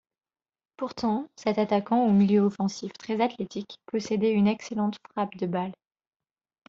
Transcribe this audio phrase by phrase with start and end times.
[0.77, 5.73] Pourtant, cet attaquant ou milieu offensif très athlétique possédait une excellente frappe de balle.